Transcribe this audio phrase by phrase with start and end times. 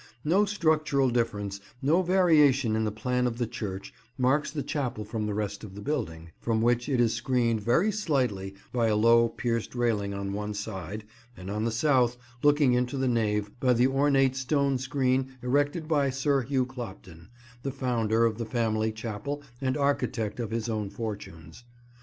[0.25, 5.27] No structural difference, no variation in the plan of the church, marks the chapel from
[5.27, 9.29] the rest of the building, from which it is screened very slightly by a low
[9.29, 11.03] pierced railing on one side,
[11.37, 16.09] and on the south, looking into the nave, by the ornate stone screen erected by
[16.09, 17.29] Sir Hugh Clopton,
[17.61, 21.63] the founder of the family chapel and architect of his own fortunes.